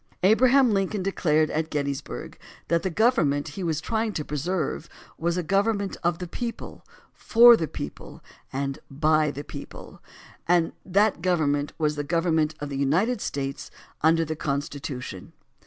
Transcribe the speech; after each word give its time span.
Abraham 0.23 0.71
Lincoln 0.71 1.03
declared 1.03 1.51
at 1.51 1.69
Gettysburg 1.69 2.39
that 2.69 2.81
the 2.81 2.89
government 2.89 3.49
he 3.49 3.61
was 3.63 3.79
trying 3.79 4.13
to 4.13 4.25
pre 4.25 4.35
serve 4.37 4.89
was 5.19 5.37
"a 5.37 5.43
government 5.43 5.95
of 6.03 6.17
the 6.17 6.27
people, 6.27 6.83
for 7.13 7.55
the 7.55 7.67
people, 7.67 8.23
and 8.51 8.79
by 8.89 9.29
the 9.29 9.43
people," 9.43 10.01
and 10.47 10.73
that 10.83 11.21
government 11.21 11.73
was 11.77 11.95
the 11.95 12.01
THE 12.01 12.07
BILL 12.07 12.17
OF 12.17 12.25
RIGHTS 12.25 12.31
117 12.35 12.49
government 12.55 12.55
of 12.59 12.69
the 12.69 12.77
United 12.77 13.21
States 13.21 13.69
under 14.01 14.25
the 14.25 14.35
Constitu 14.35 15.03
tion. 15.03 15.33